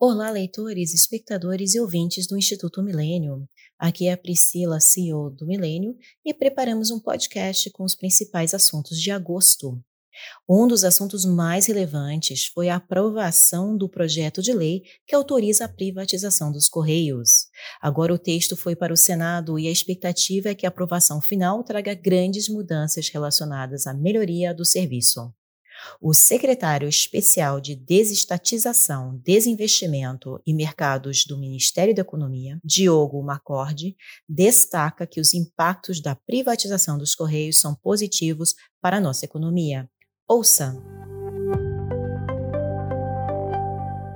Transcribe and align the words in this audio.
Olá, 0.00 0.30
leitores, 0.30 0.94
espectadores 0.94 1.74
e 1.74 1.80
ouvintes 1.80 2.28
do 2.28 2.38
Instituto 2.38 2.84
Milênio. 2.84 3.48
Aqui 3.76 4.06
é 4.06 4.12
a 4.12 4.16
Priscila, 4.16 4.78
CEO 4.78 5.28
do 5.28 5.44
Milênio, 5.44 5.96
e 6.24 6.32
preparamos 6.32 6.92
um 6.92 7.00
podcast 7.00 7.68
com 7.72 7.82
os 7.82 7.96
principais 7.96 8.54
assuntos 8.54 9.00
de 9.00 9.10
agosto. 9.10 9.82
Um 10.48 10.68
dos 10.68 10.84
assuntos 10.84 11.24
mais 11.24 11.66
relevantes 11.66 12.46
foi 12.46 12.68
a 12.68 12.76
aprovação 12.76 13.76
do 13.76 13.88
projeto 13.88 14.40
de 14.40 14.52
lei 14.52 14.82
que 15.04 15.16
autoriza 15.16 15.64
a 15.64 15.68
privatização 15.68 16.52
dos 16.52 16.68
Correios. 16.68 17.48
Agora 17.82 18.14
o 18.14 18.18
texto 18.18 18.56
foi 18.56 18.76
para 18.76 18.94
o 18.94 18.96
Senado 18.96 19.58
e 19.58 19.66
a 19.66 19.72
expectativa 19.72 20.50
é 20.50 20.54
que 20.54 20.64
a 20.64 20.68
aprovação 20.68 21.20
final 21.20 21.64
traga 21.64 21.92
grandes 21.92 22.48
mudanças 22.48 23.08
relacionadas 23.08 23.84
à 23.84 23.92
melhoria 23.92 24.54
do 24.54 24.64
serviço. 24.64 25.34
O 26.00 26.14
secretário 26.14 26.88
especial 26.88 27.60
de 27.60 27.74
Desestatização, 27.74 29.20
Desinvestimento 29.24 30.40
e 30.46 30.54
Mercados 30.54 31.24
do 31.26 31.38
Ministério 31.38 31.94
da 31.94 32.02
Economia, 32.02 32.58
Diogo 32.64 33.22
Macorde, 33.22 33.96
destaca 34.28 35.06
que 35.06 35.20
os 35.20 35.34
impactos 35.34 36.00
da 36.00 36.14
privatização 36.14 36.98
dos 36.98 37.14
Correios 37.14 37.60
são 37.60 37.74
positivos 37.74 38.54
para 38.80 38.98
a 38.98 39.00
nossa 39.00 39.24
economia. 39.24 39.88
Ouça! 40.28 40.74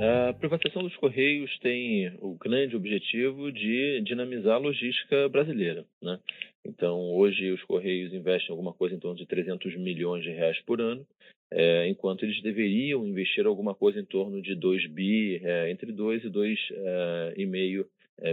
A 0.00 0.32
privatização 0.32 0.84
dos 0.84 0.94
Correios 0.94 1.50
tem 1.58 2.12
o 2.20 2.36
grande 2.36 2.76
objetivo 2.76 3.50
de 3.50 4.00
dinamizar 4.02 4.54
a 4.54 4.58
logística 4.58 5.28
brasileira. 5.28 5.84
Né? 6.00 6.20
Então, 6.64 7.00
hoje 7.16 7.50
os 7.50 7.64
Correios 7.64 8.14
investem 8.14 8.52
alguma 8.52 8.72
coisa 8.72 8.94
em 8.94 9.00
torno 9.00 9.16
de 9.16 9.26
300 9.26 9.76
milhões 9.76 10.22
de 10.22 10.30
reais 10.30 10.60
por 10.64 10.80
ano, 10.80 11.04
é, 11.50 11.88
enquanto 11.88 12.24
eles 12.24 12.40
deveriam 12.42 13.04
investir 13.04 13.44
alguma 13.44 13.74
coisa 13.74 13.98
em 13.98 14.04
torno 14.04 14.40
de 14.40 14.54
2 14.54 14.86
bi, 14.86 15.40
é, 15.42 15.68
entre 15.70 15.90
2 15.90 16.24
e 16.24 16.30
2,5 16.30 17.84
é, 17.84 17.84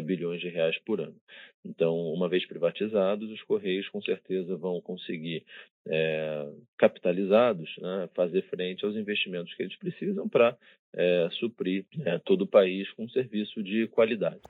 bilhões 0.04 0.42
de 0.42 0.50
reais 0.50 0.78
por 0.86 1.00
ano. 1.00 1.16
Então, 1.64 1.96
uma 2.14 2.30
vez 2.30 2.46
privatizados, 2.46 3.30
os 3.32 3.42
Correios 3.44 3.90
com 3.90 4.02
certeza 4.02 4.56
vão 4.56 4.80
conseguir, 4.82 5.44
é, 5.88 6.48
capitalizados, 6.78 7.70
né, 7.80 8.10
fazer 8.16 8.44
frente 8.50 8.86
aos 8.86 8.96
investimentos 8.96 9.54
que 9.56 9.64
eles 9.64 9.76
precisam 9.78 10.30
para 10.30 10.56
é, 10.96 11.28
suprir 11.40 11.86
né, 11.96 12.20
todo 12.24 12.44
o 12.44 12.48
país 12.48 12.90
com 12.92 13.06
um 13.06 13.10
serviço 13.10 13.64
de 13.64 13.88
qualidade. 13.88 14.42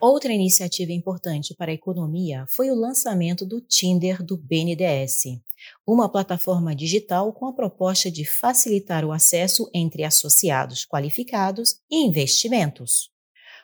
Outra 0.00 0.32
iniciativa 0.32 0.92
importante 0.92 1.54
para 1.54 1.70
a 1.70 1.74
economia 1.74 2.46
foi 2.48 2.70
o 2.70 2.74
lançamento 2.74 3.44
do 3.44 3.60
Tinder 3.60 4.24
do 4.24 4.34
BNDES, 4.34 5.42
uma 5.86 6.10
plataforma 6.10 6.74
digital 6.74 7.30
com 7.34 7.46
a 7.46 7.52
proposta 7.52 8.10
de 8.10 8.24
facilitar 8.24 9.04
o 9.04 9.12
acesso 9.12 9.70
entre 9.74 10.02
associados 10.02 10.86
qualificados 10.86 11.82
e 11.90 12.02
investimentos. 12.06 13.09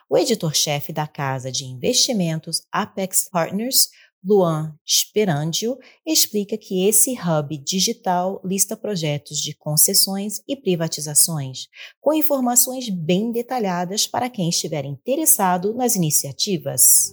O 0.08 0.16
editor-chefe 0.16 0.92
da 0.92 1.04
casa 1.04 1.50
de 1.50 1.64
investimentos 1.64 2.62
Apex 2.70 3.28
Partners, 3.28 3.88
Luan 4.24 4.72
Sperandio, 4.86 5.76
explica 6.06 6.56
que 6.56 6.86
esse 6.86 7.16
hub 7.20 7.58
digital 7.58 8.40
lista 8.44 8.77
projetos 8.77 9.38
de 9.38 9.52
concessões 9.52 10.40
e 10.46 10.54
privatizações, 10.54 11.66
com 12.00 12.14
informações 12.14 12.88
bem 12.88 13.32
detalhadas 13.32 14.06
para 14.06 14.30
quem 14.30 14.48
estiver 14.48 14.84
interessado 14.84 15.74
nas 15.74 15.96
iniciativas. 15.96 17.12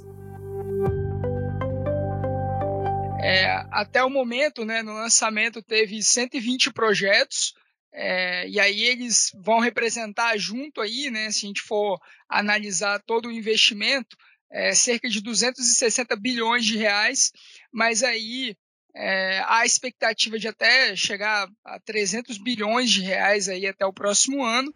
É, 3.19 3.65
até 3.71 4.03
o 4.03 4.09
momento, 4.09 4.63
né, 4.65 4.83
no 4.83 4.93
lançamento, 4.93 5.63
teve 5.63 6.03
120 6.03 6.71
projetos 6.71 7.55
é, 7.93 8.49
e 8.49 8.59
aí 8.59 8.83
eles 8.83 9.29
vão 9.35 9.59
representar 9.59 10.35
junto 10.37 10.81
aí, 10.81 11.11
né, 11.11 11.31
se 11.31 11.45
a 11.45 11.47
gente 11.47 11.61
for 11.61 11.99
analisar 12.27 13.01
todo 13.05 13.27
o 13.27 13.31
investimento, 13.31 14.17
é, 14.51 14.73
cerca 14.73 15.07
de 15.07 15.21
260 15.21 16.15
bilhões 16.15 16.65
de 16.65 16.77
reais, 16.77 17.31
mas 17.71 18.01
aí 18.03 18.55
é, 18.95 19.43
há 19.47 19.65
expectativa 19.65 20.37
de 20.39 20.47
até 20.47 20.95
chegar 20.95 21.47
a 21.63 21.79
300 21.79 22.37
bilhões 22.37 22.89
de 22.89 23.01
reais 23.01 23.47
aí 23.47 23.67
até 23.67 23.85
o 23.85 23.93
próximo 23.93 24.43
ano. 24.43 24.73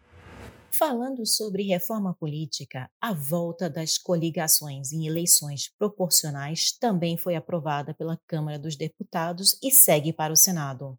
Falando 0.70 1.26
sobre 1.26 1.62
reforma 1.64 2.14
política, 2.14 2.88
a 3.00 3.12
volta 3.12 3.68
das 3.68 3.98
coligações 3.98 4.92
em 4.92 5.06
eleições 5.06 5.72
proporcionais 5.76 6.72
também 6.72 7.16
foi 7.16 7.34
aprovada 7.34 7.94
pela 7.94 8.18
Câmara 8.26 8.58
dos 8.58 8.76
Deputados 8.76 9.58
e 9.62 9.70
segue 9.72 10.12
para 10.12 10.32
o 10.32 10.36
Senado. 10.36 10.98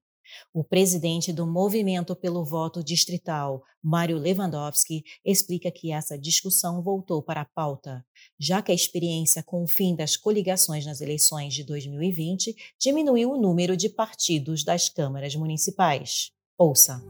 O 0.53 0.63
presidente 0.63 1.31
do 1.31 1.45
Movimento 1.45 2.15
pelo 2.15 2.43
Voto 2.43 2.83
Distrital, 2.83 3.63
Mário 3.83 4.17
Lewandowski, 4.17 5.03
explica 5.25 5.71
que 5.71 5.91
essa 5.91 6.17
discussão 6.17 6.81
voltou 6.81 7.21
para 7.21 7.41
a 7.41 7.45
pauta, 7.45 8.05
já 8.39 8.61
que 8.61 8.71
a 8.71 8.75
experiência 8.75 9.43
com 9.43 9.63
o 9.63 9.67
fim 9.67 9.95
das 9.95 10.17
coligações 10.17 10.85
nas 10.85 11.01
eleições 11.01 11.53
de 11.53 11.63
2020 11.63 12.55
diminuiu 12.79 13.31
o 13.31 13.41
número 13.41 13.75
de 13.75 13.89
partidos 13.89 14.63
das 14.63 14.89
câmaras 14.89 15.35
municipais. 15.35 16.31
Ouça. 16.57 17.01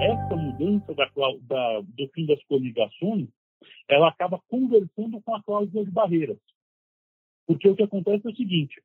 Essa 0.00 0.36
mudança 0.36 0.94
da, 0.94 1.06
da, 1.42 1.80
do 1.80 2.08
fim 2.14 2.26
das 2.26 2.42
coligações, 2.44 3.28
ela 3.88 4.08
acaba 4.08 4.40
conversando 4.48 5.20
com 5.22 5.34
a 5.34 5.42
cláusula 5.42 5.84
de 5.84 5.90
barreiras. 5.90 6.38
Porque 7.46 7.68
o 7.68 7.76
que 7.76 7.82
acontece 7.82 8.26
é 8.26 8.30
o 8.30 8.36
seguinte: 8.36 8.82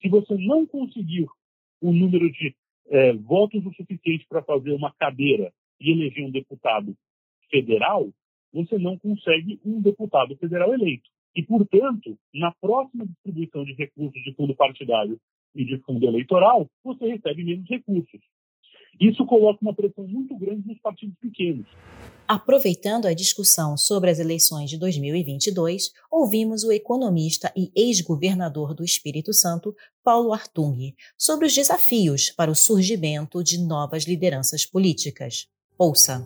se 0.00 0.08
você 0.08 0.34
não 0.36 0.66
conseguir 0.66 1.26
o 1.80 1.92
número 1.92 2.30
de 2.30 2.54
é, 2.88 3.12
votos 3.12 3.64
o 3.64 3.72
suficiente 3.74 4.26
para 4.28 4.42
fazer 4.42 4.72
uma 4.72 4.92
cadeira 4.92 5.52
e 5.80 5.92
eleger 5.92 6.26
um 6.26 6.30
deputado 6.30 6.94
federal, 7.50 8.10
você 8.52 8.78
não 8.78 8.98
consegue 8.98 9.60
um 9.64 9.80
deputado 9.80 10.36
federal 10.36 10.74
eleito. 10.74 11.08
E, 11.34 11.42
portanto, 11.42 12.18
na 12.34 12.52
próxima 12.60 13.06
distribuição 13.06 13.64
de 13.64 13.72
recursos 13.74 14.20
de 14.22 14.34
fundo 14.34 14.54
partidário 14.54 15.18
e 15.54 15.64
de 15.64 15.78
fundo 15.78 16.04
eleitoral, 16.06 16.68
você 16.82 17.06
recebe 17.06 17.44
menos 17.44 17.68
recursos. 17.68 18.20
Isso 18.98 19.24
coloca 19.26 19.58
uma 19.62 19.74
pressão 19.74 20.06
muito 20.06 20.36
grande 20.38 20.66
nos 20.66 20.78
partidos 20.80 21.16
pequenos. 21.20 21.66
Aproveitando 22.26 23.06
a 23.06 23.12
discussão 23.12 23.76
sobre 23.76 24.08
as 24.08 24.18
eleições 24.18 24.70
de 24.70 24.78
2022, 24.78 25.92
ouvimos 26.10 26.62
o 26.62 26.70
economista 26.70 27.52
e 27.56 27.72
ex-governador 27.74 28.72
do 28.72 28.84
Espírito 28.84 29.32
Santo, 29.32 29.74
Paulo 30.04 30.32
Artung, 30.32 30.94
sobre 31.18 31.46
os 31.46 31.54
desafios 31.54 32.30
para 32.30 32.50
o 32.50 32.54
surgimento 32.54 33.42
de 33.42 33.58
novas 33.58 34.04
lideranças 34.04 34.64
políticas. 34.64 35.48
Ouça. 35.76 36.24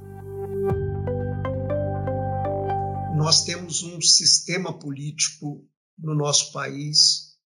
Nós 3.17 3.45
temos 3.45 3.83
um 3.83 4.01
sistema 4.01 4.79
político 4.79 5.67
no 5.99 6.15
nosso 6.15 6.53
país 6.53 7.39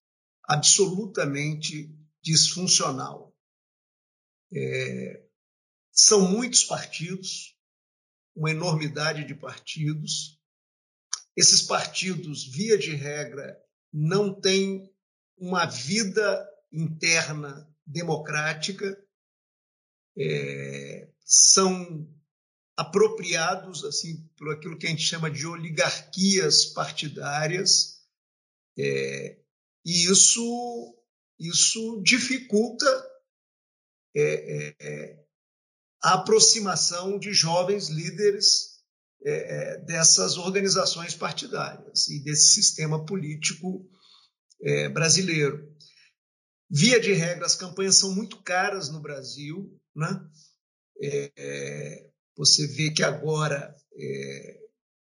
absolutamente 0.43 1.95
disfuncional 2.21 3.28
é, 4.53 5.23
são 5.91 6.29
muitos 6.29 6.63
partidos, 6.63 7.55
uma 8.35 8.51
enormidade 8.51 9.25
de 9.25 9.35
partidos. 9.35 10.39
Esses 11.35 11.61
partidos, 11.61 12.45
via 12.45 12.77
de 12.77 12.95
regra, 12.95 13.57
não 13.91 14.39
têm 14.39 14.91
uma 15.37 15.65
vida 15.65 16.47
interna 16.71 17.67
democrática, 17.85 18.97
é, 20.17 21.09
são 21.25 22.07
apropriados 22.75 23.83
assim 23.83 24.25
por 24.37 24.53
aquilo 24.53 24.77
que 24.77 24.87
a 24.87 24.89
gente 24.89 25.01
chama 25.01 25.29
de 25.29 25.45
oligarquias 25.45 26.65
partidárias 26.65 27.99
é, 28.77 29.37
e 29.85 30.09
isso 30.09 30.95
isso 31.37 32.01
dificulta 32.03 33.08
é, 34.15 34.21
é, 34.21 34.75
é, 34.79 35.19
a 36.03 36.13
aproximação 36.15 37.19
de 37.19 37.33
jovens 37.33 37.89
líderes 37.89 38.79
é, 39.23 39.31
é, 39.31 39.77
dessas 39.79 40.37
organizações 40.37 41.13
partidárias 41.13 42.07
e 42.07 42.23
desse 42.23 42.53
sistema 42.53 43.05
político 43.05 43.87
brasileiro. 44.93 45.73
Via 46.69 46.99
de 46.99 47.13
regra, 47.13 47.45
as 47.45 47.55
campanhas 47.55 47.95
são 47.95 48.13
muito 48.13 48.43
caras 48.43 48.89
no 48.89 48.99
Brasil. 48.99 49.73
Né? 49.95 50.21
você 52.35 52.67
vê 52.67 52.91
que 52.91 53.01
agora 53.01 53.73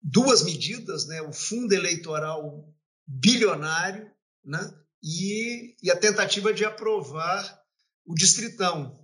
duas 0.00 0.44
medidas, 0.44 1.06
né? 1.08 1.20
o 1.22 1.32
fundo 1.32 1.72
eleitoral 1.72 2.72
bilionário 3.04 4.08
né? 4.44 4.72
e, 5.02 5.74
e 5.82 5.90
a 5.90 5.96
tentativa 5.96 6.52
de 6.52 6.64
aprovar 6.64 7.59
o 8.10 8.14
distritão. 8.14 8.98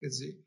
Quer 0.00 0.08
dizer, 0.08 0.38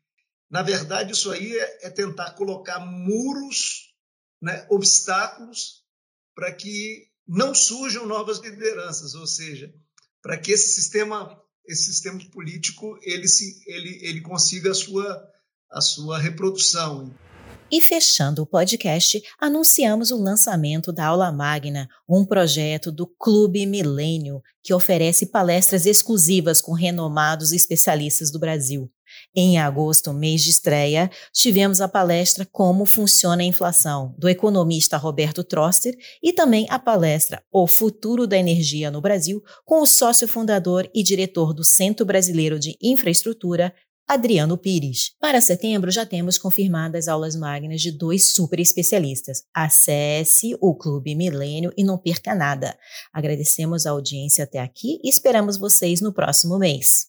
na 0.50 0.62
verdade, 0.62 1.12
isso 1.12 1.30
aí 1.30 1.56
é, 1.56 1.86
é 1.86 1.90
tentar 1.90 2.32
colocar 2.32 2.80
muros, 2.80 3.94
né, 4.42 4.66
obstáculos, 4.68 5.84
para 6.34 6.52
que 6.52 7.06
não 7.26 7.54
surjam 7.54 8.06
novas 8.06 8.38
lideranças, 8.38 9.14
ou 9.14 9.26
seja, 9.26 9.72
para 10.20 10.36
que 10.36 10.50
esse 10.50 10.70
sistema, 10.70 11.40
esse 11.66 11.84
sistema 11.84 12.18
político 12.30 12.98
ele, 13.02 13.28
se, 13.28 13.62
ele, 13.66 14.04
ele 14.04 14.20
consiga 14.20 14.72
a 14.72 14.74
sua, 14.74 15.30
a 15.70 15.80
sua 15.80 16.18
reprodução. 16.18 17.14
E 17.72 17.80
fechando 17.80 18.42
o 18.42 18.46
podcast, 18.46 19.22
anunciamos 19.38 20.10
o 20.10 20.20
lançamento 20.20 20.92
da 20.92 21.06
Aula 21.06 21.30
Magna, 21.30 21.88
um 22.08 22.24
projeto 22.24 22.90
do 22.90 23.06
Clube 23.06 23.64
Milênio, 23.64 24.42
que 24.60 24.74
oferece 24.74 25.26
palestras 25.26 25.86
exclusivas 25.86 26.60
com 26.60 26.72
renomados 26.72 27.52
especialistas 27.52 28.32
do 28.32 28.40
Brasil. 28.40 28.90
Em 29.34 29.58
agosto, 29.58 30.12
mês 30.12 30.42
de 30.42 30.50
estreia, 30.50 31.08
tivemos 31.32 31.80
a 31.80 31.86
palestra 31.86 32.44
Como 32.44 32.84
Funciona 32.84 33.42
a 33.42 33.46
Inflação, 33.46 34.14
do 34.18 34.28
economista 34.28 34.96
Roberto 34.96 35.44
Troster, 35.44 35.96
e 36.20 36.32
também 36.32 36.66
a 36.70 36.78
palestra 36.78 37.40
O 37.52 37.68
Futuro 37.68 38.26
da 38.26 38.36
Energia 38.36 38.90
no 38.90 39.00
Brasil, 39.00 39.42
com 39.64 39.80
o 39.80 39.86
sócio 39.86 40.26
fundador 40.26 40.90
e 40.92 41.04
diretor 41.04 41.54
do 41.54 41.62
Centro 41.62 42.04
Brasileiro 42.04 42.58
de 42.58 42.76
Infraestrutura, 42.82 43.72
Adriano 44.10 44.58
Pires. 44.58 45.12
Para 45.20 45.40
setembro, 45.40 45.88
já 45.88 46.04
temos 46.04 46.36
confirmadas 46.36 47.06
aulas 47.06 47.36
magnas 47.36 47.80
de 47.80 47.92
dois 47.92 48.34
super 48.34 48.58
especialistas. 48.58 49.44
Acesse 49.54 50.56
o 50.60 50.74
Clube 50.74 51.14
Milênio 51.14 51.72
e 51.76 51.84
não 51.84 51.96
perca 51.96 52.34
nada. 52.34 52.76
Agradecemos 53.12 53.86
a 53.86 53.90
audiência 53.90 54.42
até 54.42 54.58
aqui 54.58 54.98
e 55.04 55.08
esperamos 55.08 55.56
vocês 55.56 56.00
no 56.00 56.12
próximo 56.12 56.58
mês. 56.58 57.06